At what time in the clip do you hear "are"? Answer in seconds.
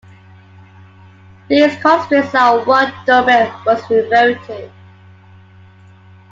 2.33-2.65